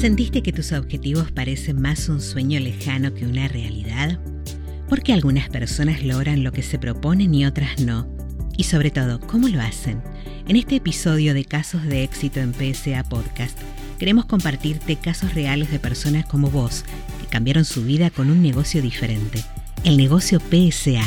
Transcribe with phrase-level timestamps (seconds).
[0.00, 4.18] ¿Sentiste que tus objetivos parecen más un sueño lejano que una realidad?
[4.88, 8.08] Porque algunas personas logran lo que se proponen y otras no.
[8.56, 10.02] Y sobre todo, ¿cómo lo hacen?
[10.48, 13.58] En este episodio de Casos de Éxito en PSA Podcast,
[13.98, 16.86] queremos compartirte casos reales de personas como vos
[17.20, 19.44] que cambiaron su vida con un negocio diferente.
[19.84, 21.04] El negocio PSA.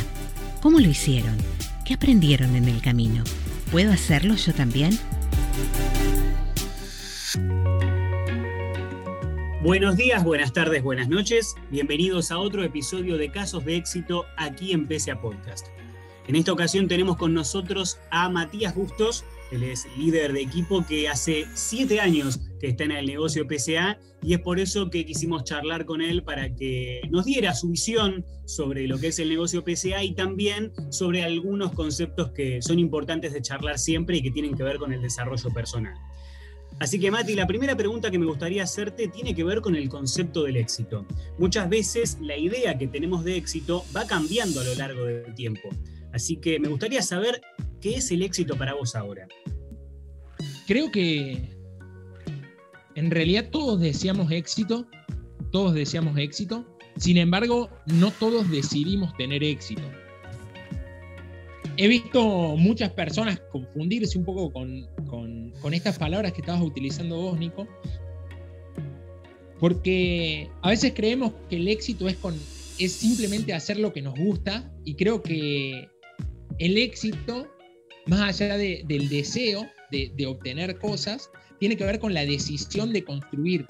[0.62, 1.36] ¿Cómo lo hicieron?
[1.84, 3.24] ¿Qué aprendieron en el camino?
[3.72, 4.92] ¿Puedo hacerlo yo también?
[9.64, 11.56] Buenos días, buenas tardes, buenas noches.
[11.72, 15.68] Bienvenidos a otro episodio de Casos de Éxito aquí en PSA Podcast.
[16.28, 19.24] En esta ocasión tenemos con nosotros a Matías Bustos.
[19.54, 24.00] Él es líder de equipo que hace siete años que está en el negocio PSA
[24.22, 28.26] y es por eso que quisimos charlar con él para que nos diera su visión
[28.46, 33.32] sobre lo que es el negocio PSA y también sobre algunos conceptos que son importantes
[33.32, 35.94] de charlar siempre y que tienen que ver con el desarrollo personal.
[36.80, 39.90] Así que Mati, la primera pregunta que me gustaría hacerte tiene que ver con el
[39.90, 41.06] concepto del éxito.
[41.38, 45.70] Muchas veces la idea que tenemos de éxito va cambiando a lo largo del tiempo.
[46.12, 47.42] Así que me gustaría saber
[47.80, 49.28] qué es el éxito para vos ahora.
[50.68, 51.50] Creo que
[52.96, 54.88] en realidad todos deseamos éxito,
[55.52, 56.66] todos deseamos éxito,
[56.98, 59.84] sin embargo no todos decidimos tener éxito
[61.78, 67.68] he visto muchas personas confundirse un poco con, estas palabras que estabas utilizando vos, Nico,
[69.60, 72.36] porque a veces creemos que el éxito es, con,
[72.80, 75.88] es simplemente hacer lo que nos gusta y creo que
[76.60, 77.48] el éxito,
[78.06, 81.30] más allá del deseo de, de obtener cosas,
[81.60, 83.66] tiene que ver con la decisión de construir,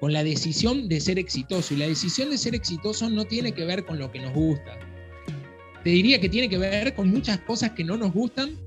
[0.00, 1.74] con la decisión de ser exitoso.
[1.74, 4.78] Y la decisión de ser exitoso no tiene que ver con lo que nos gusta,
[5.86, 8.58] te diría que tiene que ver con muchas cosas que no nos gustan,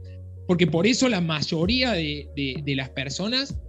[0.47, 3.59] porque por eso la mayoría de, las personas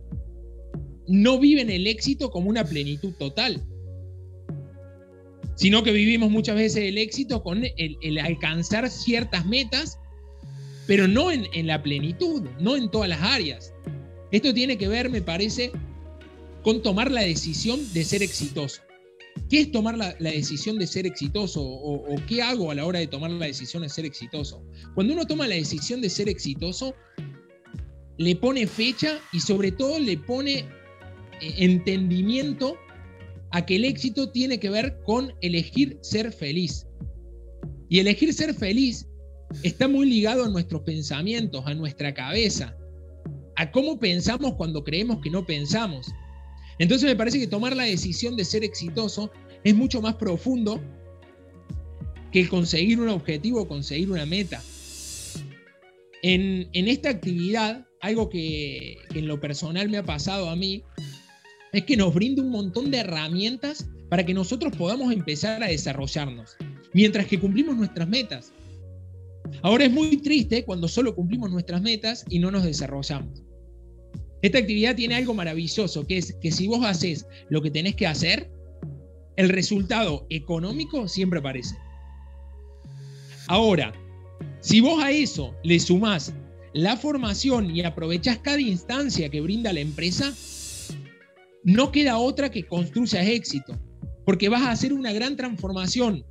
[1.09, 3.61] no viven el éxito como una plenitud total,
[5.57, 9.99] sino que vivimos muchas veces el éxito con el, alcanzar ciertas metas,
[10.87, 13.75] pero no en, en, la plenitud, no en todas las áreas.
[14.31, 15.73] Esto tiene que ver, me parece,
[16.63, 18.81] con tomar la decisión de ser exitoso.
[19.49, 23.07] ¿Qué es tomar la, decisión de ser exitoso o, qué hago a la hora de
[23.07, 24.65] tomar la decisión de ser exitoso?
[24.95, 26.95] Cuando uno toma la decisión de ser exitoso,
[28.17, 30.67] le pone fecha y sobre todo le pone eh,
[31.59, 32.77] entendimiento
[33.51, 36.87] a que el éxito tiene que ver con elegir ser feliz.
[37.89, 39.09] Y elegir ser feliz
[39.63, 42.77] está muy ligado a nuestros pensamientos, a nuestra cabeza,
[43.57, 46.07] a cómo pensamos cuando creemos que no pensamos.
[46.81, 49.31] Entonces me parece que tomar la decisión de ser exitoso
[49.65, 50.81] es mucho más profundo
[52.33, 54.63] que conseguir un objetivo o conseguir una meta.
[56.23, 60.83] En, esta actividad, algo que, que en lo personal me ha pasado a mí,
[61.73, 66.57] es que nos brinda un montón de herramientas para que nosotros podamos empezar a desarrollarnos,
[66.95, 68.55] mientras que cumplimos nuestras metas.
[69.61, 73.43] Ahora es muy triste cuando solo cumplimos nuestras metas y no nos desarrollamos.
[74.43, 78.07] Esta actividad tiene algo maravilloso, que es que si vos haces lo que tenés que
[78.07, 78.51] hacer,
[79.37, 81.77] el resultado económico siempre aparece.
[83.49, 83.93] Ahora,
[84.61, 86.33] si vos a eso le sumás
[86.73, 90.33] la formación y aprovechás cada instancia que brinda la empresa,
[91.65, 93.79] no queda otra que construyas éxito,
[94.25, 96.25] porque vas a hacer una gran transformación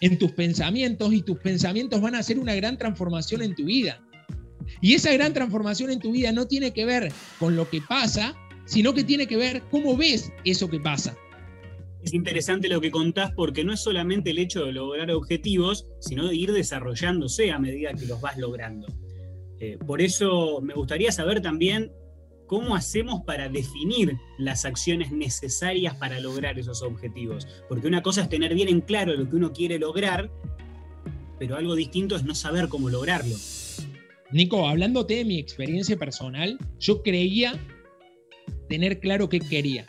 [0.00, 4.04] en tus pensamientos y tus pensamientos van a hacer una gran transformación en tu vida.
[4.80, 8.34] Y esa gran transformación en tu vida no tiene que ver con lo que pasa,
[8.64, 11.16] sino que tiene que ver cómo ves eso que pasa.
[12.02, 16.28] Es interesante lo que contás porque no es solamente el hecho de lograr objetivos, sino
[16.28, 18.86] de ir desarrollándose a medida que los vas logrando.
[19.60, 21.90] Eh, por eso me gustaría saber también
[22.46, 27.46] cómo hacemos para definir las acciones necesarias para lograr esos objetivos.
[27.68, 30.30] Porque una cosa es tener bien en claro lo que uno quiere lograr,
[31.38, 33.36] pero algo distinto es no saber cómo lograrlo.
[34.30, 37.58] Nico, hablándote de mi experiencia personal, yo creía
[38.68, 39.86] tener claro qué quería,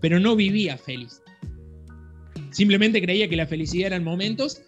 [0.00, 1.22] pero no vivía feliz.
[2.50, 4.62] Simplemente creía que la felicidad eran momentos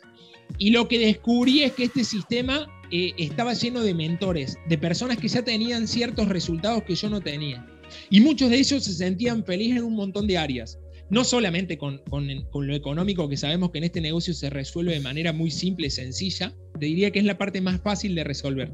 [0.59, 5.19] y lo que descubrí es que este sistema eh, estaba lleno de mentores, de personas
[5.19, 7.67] que ya tenían ciertos resultados que yo no tenía.
[8.09, 10.79] Y muchos de ellos se sentían felices en un montón de áreas
[11.11, 12.01] no solamente con,
[12.53, 15.91] lo económico, que sabemos que en este negocio se resuelve de manera muy simple, y
[15.91, 18.73] sencilla, te diría que es la parte más fácil de resolver.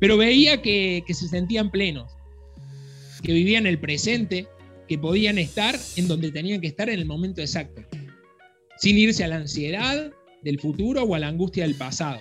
[0.00, 2.12] Pero veía que, que se sentían plenos,
[3.22, 4.48] que vivían el presente,
[4.88, 7.82] que podían estar en donde tenían que estar en el momento exacto,
[8.78, 10.10] sin irse a la ansiedad
[10.42, 12.20] del futuro o a la angustia del pasado.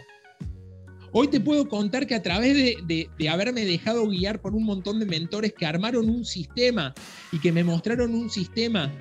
[1.19, 5.07] Hoy te puedo contar que a través de, haberme dejado guiar por un montón de
[5.07, 6.93] mentores que armaron un sistema
[7.31, 8.93] y que me mostraron un sistema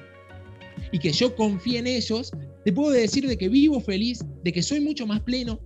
[0.93, 2.33] y que yo confié en ellos,
[2.65, 5.61] te puedo decir de que vivo feliz, de que soy mucho más pleno,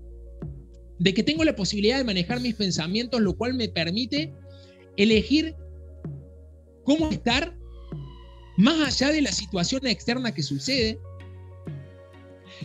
[0.99, 4.35] de que tengo la posibilidad de manejar mis pensamientos, lo cual me permite
[4.97, 5.55] elegir
[6.83, 7.57] cómo estar
[8.57, 10.99] más allá de la situación externa que sucede,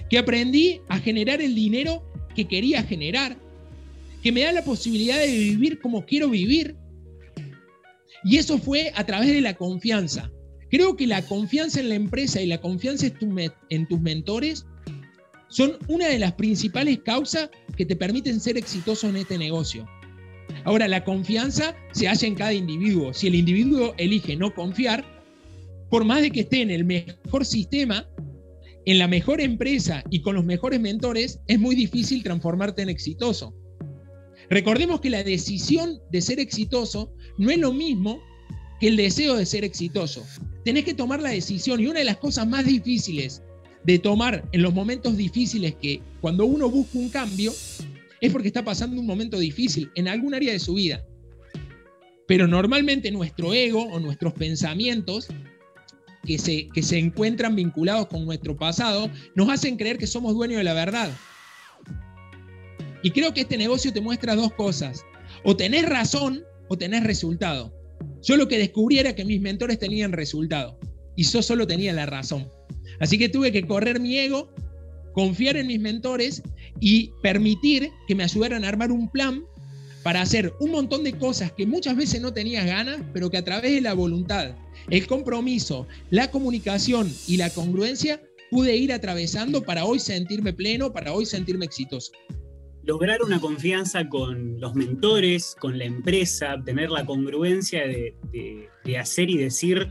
[0.09, 2.03] que aprendí a generar el dinero
[2.35, 3.44] que quería generar,
[4.25, 6.75] que me da la posibilidad de vivir como quiero vivir.
[8.24, 10.31] Y eso fue a través de la confianza.
[10.72, 13.06] Creo que la confianza en la empresa y la confianza
[13.69, 14.66] en tus mentores
[15.50, 19.88] son una de las principales causas que te permiten ser exitoso en este negocio.
[20.63, 23.13] Ahora, la confianza se hace en cada individuo.
[23.13, 25.06] Si el individuo elige no confiar,
[25.92, 28.10] por más de que esté en el mejor sistema,
[28.86, 33.54] en la mejor empresa y con los mejores mentores, es muy difícil transformarte en exitoso.
[34.50, 38.21] Recordemos que la decisión de ser exitoso no es lo mismo
[38.80, 40.25] que el deseo de ser exitoso.
[40.63, 43.42] Tenés que tomar la decisión y una de las cosas más difíciles
[43.83, 47.53] de tomar en los momentos difíciles que cuando uno busca un cambio
[48.21, 51.06] es porque está pasando un momento difícil en algún área de su vida.
[52.27, 55.27] Pero normalmente nuestro ego o nuestros pensamientos
[56.25, 60.57] que se, que se encuentran vinculados con nuestro pasado nos hacen creer que somos dueños
[60.57, 61.12] de la verdad.
[63.06, 65.06] Y creo que este negocio te muestra dos cosas.
[65.44, 67.72] O tenés razón o tenés resultado.
[68.24, 70.80] Yo lo que descubrí era que mis mentores tenían resultado
[71.16, 72.50] y yo solo tenía la razón.
[73.00, 74.52] Así que tuve que correr mi ego,
[75.13, 76.42] confiar en mis mentores
[76.80, 79.44] y permitir que me ayudaran a armar un plan
[80.02, 83.46] para hacer un montón de cosas que muchas veces no tenías ganas, pero que a
[83.46, 84.56] través de la voluntad,
[84.90, 88.19] el compromiso, la comunicación y la congruencia
[88.50, 92.12] pude ir atravesando para hoy sentirme pleno, para hoy sentirme exitoso
[92.85, 98.15] lograr una confianza con los mentores, con la empresa, tener la congruencia de,
[98.99, 99.89] hacer y decir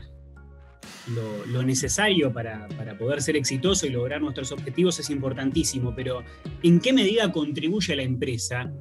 [1.47, 6.23] lo, necesario para, poder ser exitoso y lograr nuestros objetivos es importantísimo, pero
[6.63, 8.71] ¿en qué medida contribuye la empresa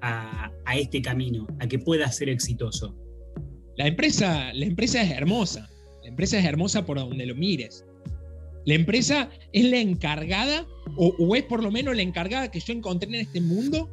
[0.00, 2.96] a, este camino, a que pueda ser exitoso?
[3.76, 5.68] La empresa, la empresa es hermosa,
[6.02, 7.84] la empresa es hermosa por donde lo mires.
[8.68, 13.08] La empresa es la encargada, o, es por lo menos la encargada que yo encontré
[13.08, 13.88] en este mundo,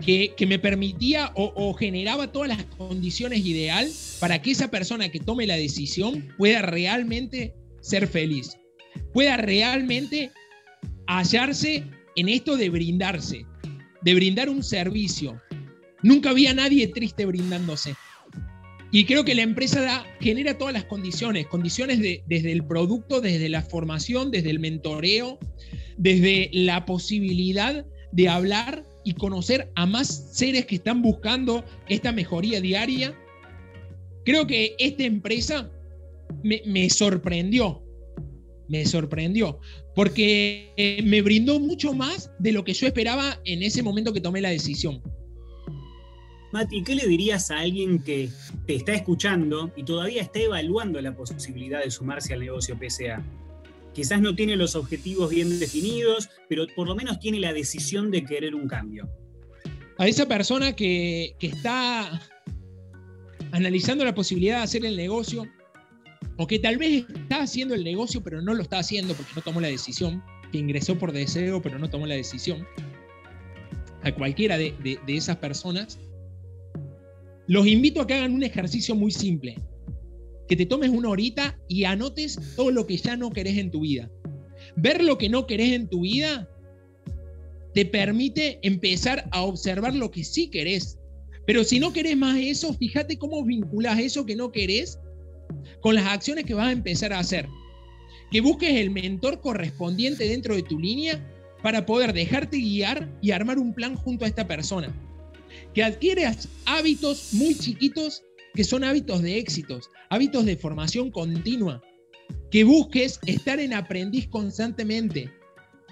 [0.00, 5.44] que, me permitía o, generaba todas las condiciones ideal para que esa persona que tome
[5.48, 8.56] la decisión pueda realmente ser feliz,
[9.12, 10.30] pueda realmente
[11.08, 11.82] hallarse
[12.14, 13.44] en esto de brindarse,
[14.02, 15.42] de brindar un servicio.
[16.04, 17.96] Nunca había nadie triste brindándose.
[18.96, 23.60] Y creo que la empresa genera todas las condiciones, condiciones desde el producto, desde la
[23.60, 25.38] formación, desde el mentoreo,
[25.98, 32.62] desde la posibilidad de hablar y conocer a más seres que están buscando esta mejoría
[32.62, 33.14] diaria.
[34.24, 35.70] Creo que esta empresa
[36.42, 37.84] me, me sorprendió,
[38.66, 39.60] me sorprendió,
[39.94, 44.22] porque eh, me brindó mucho más de lo que yo esperaba en ese momento que
[44.22, 45.02] tomé la decisión.
[46.52, 48.30] Mati, ¿qué le dirías a alguien que
[48.66, 53.22] te está escuchando y todavía está evaluando la posibilidad de sumarse al negocio PSA?
[53.92, 58.24] Quizás no tiene los objetivos bien definidos, pero por lo menos tiene la decisión de
[58.24, 59.08] querer un cambio.
[59.98, 62.20] A esa persona que, que está
[63.52, 65.46] analizando la posibilidad de hacer el negocio,
[66.36, 69.42] o que tal vez está haciendo el negocio pero no lo está haciendo porque no
[69.42, 72.66] tomó la decisión, que ingresó por deseo pero no tomó la decisión,
[74.02, 75.98] a cualquiera de, de esas personas,
[77.48, 79.56] los invito a que hagan un ejercicio muy simple.
[80.48, 83.80] Que te tomes una horita y anotes todo lo que ya no querés en tu
[83.80, 84.10] vida.
[84.76, 86.48] Ver lo que no querés en tu vida
[87.74, 90.98] te permite empezar a observar lo que sí querés.
[91.46, 94.98] Pero si no querés más eso, fíjate cómo vinculas eso que no querés
[95.80, 97.46] con las acciones que vas a empezar a hacer.
[98.32, 101.24] Que busques el mentor correspondiente dentro de tu línea
[101.62, 104.94] para poder dejarte guiar y armar un plan junto a esta persona
[105.74, 108.22] que adquieras hábitos muy chiquitos
[108.54, 111.82] que son hábitos de éxitos, hábitos de formación continua,
[112.50, 115.30] que busques estar en aprendiz constantemente,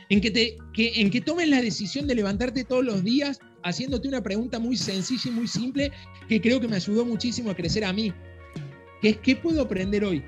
[0.09, 4.09] en que, te, que, en que tomes la decisión de levantarte todos los días haciéndote
[4.09, 5.93] una pregunta muy sencilla y muy simple
[6.29, 8.13] que creo que me ayudó muchísimo a crecer a mí,
[9.01, 10.23] que es ¿qué puedo aprender hoy?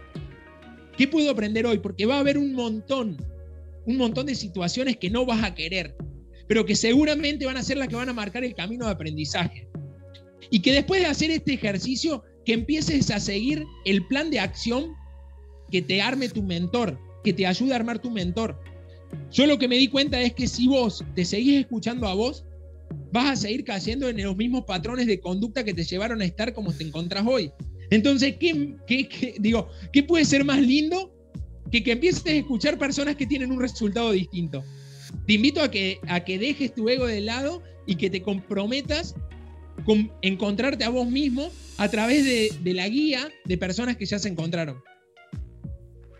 [0.97, 1.79] ¿Qué puedo aprender hoy?
[1.79, 3.17] Porque va a haber un montón,
[3.85, 5.95] un montón de situaciones que no vas a querer,
[6.49, 9.69] pero que seguramente van a ser las que van a marcar el camino de aprendizaje.
[10.51, 14.95] Y que después de hacer este ejercicio, que empieces a seguir el plan de acción
[15.71, 18.61] que te arme tu mentor, que te ayude a armar tu mentor.
[19.33, 22.45] Yo lo que me di cuenta es que si vos te seguís escuchando a vos,
[23.13, 26.53] vas a seguir cayendo en los mismos patrones de conducta que te llevaron a estar
[26.53, 27.51] como te encontrás hoy.
[27.91, 31.13] Entonces, ¿qué, digo, ¿qué puede ser más lindo
[31.71, 34.65] que que empieces a escuchar personas que tienen un resultado distinto?
[35.27, 39.15] Te invito a que, a que dejes tu ego de lado y que te comprometas
[39.85, 44.19] con encontrarte a vos mismo a través de, de la guía de personas que ya
[44.19, 44.83] se encontraron.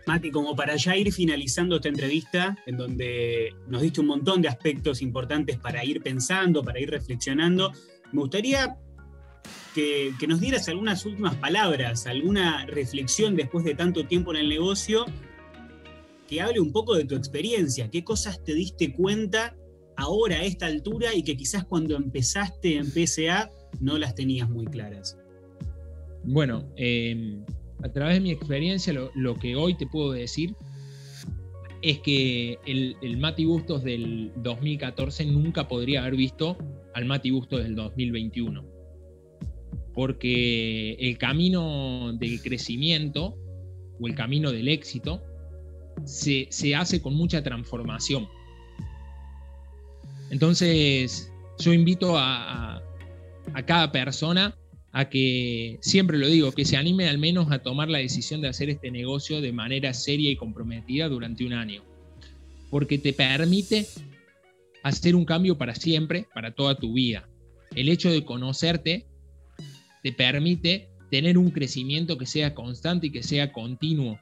[0.05, 4.47] Mati, como para ya ir finalizando esta entrevista, en donde nos diste un montón de
[4.47, 7.73] aspectos importantes para ir pensando, para ir reflexionando,
[8.13, 8.77] me gustaría
[9.75, 15.05] que, nos dieras algunas últimas palabras, alguna reflexión después de tanto tiempo en el negocio,
[16.27, 19.55] que hable un poco de tu experiencia, qué cosas te diste cuenta
[19.95, 24.65] ahora a esta altura y que quizás cuando empezaste en PSA no las tenías muy
[24.65, 25.17] claras.
[26.23, 27.39] Bueno, eh,
[27.83, 30.55] a través de mi experiencia, lo, que hoy te puedo decir
[31.81, 36.57] es que el, el, Mati Bustos del 2014 nunca podría haber visto
[36.93, 38.65] al Mati Bustos del 2021.
[39.93, 43.35] Porque el camino del crecimiento
[43.99, 45.21] o el camino del éxito
[46.05, 48.27] se, hace con mucha transformación.
[50.29, 52.81] Entonces, yo invito a,
[53.53, 54.55] a cada persona
[54.91, 58.47] a que, siempre lo digo, que se anime al menos a tomar la decisión de
[58.47, 61.83] hacer este negocio de manera seria y comprometida durante un año.
[62.69, 63.87] Porque te permite
[64.83, 67.29] hacer un cambio para siempre, para toda tu vida.
[67.75, 69.05] El hecho de conocerte
[70.03, 74.19] te permite tener un crecimiento que sea constante y que sea continuo.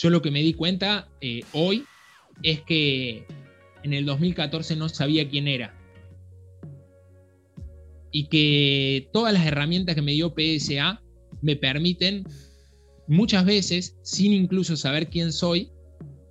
[0.00, 1.84] Yo lo que me di cuenta eh, hoy
[2.42, 3.26] es que
[3.82, 5.76] en el 2014 no sabía quién era
[8.10, 11.02] y que todas las herramientas que me dio PSA
[11.42, 12.24] me permiten
[13.08, 15.70] muchas veces, sin incluso saber quién soy,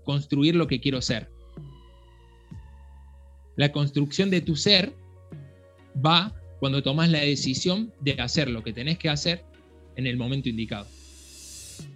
[0.03, 1.29] construir lo que quiero ser.
[3.55, 4.95] La construcción de tu ser
[6.03, 9.45] va cuando tomas la decisión de hacer lo que tenés que hacer
[9.95, 10.87] en el momento indicado.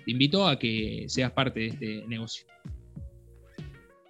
[0.06, 2.46] Te invito a que seas parte de este negocio.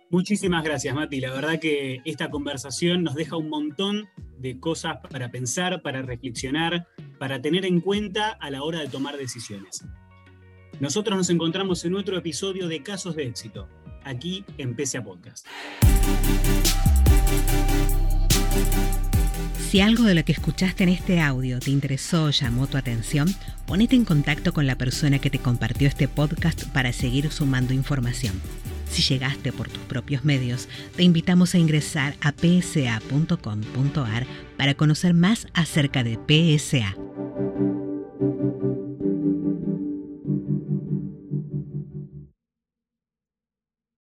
[0.10, 1.20] Muchísimas gracias, Mati.
[1.20, 6.88] La verdad que esta conversación nos deja un montón de cosas para pensar, para reflexionar,
[7.18, 9.84] para tener en cuenta a la hora de tomar decisiones.
[10.80, 13.68] Nosotros nos encontramos en otro episodio de Casos de Éxito,
[14.04, 15.48] aquí en PSA Podcast.
[19.74, 23.28] Si algo de lo que escuchaste en este audio te interesó o llamó tu atención,
[23.66, 28.40] ponete en contacto con la persona que te compartió este podcast para seguir sumando información.
[28.92, 34.28] Si llegaste por tus propios medios, te invitamos a ingresar a psa.com.ar
[34.60, 36.96] para conocer más acerca de PSA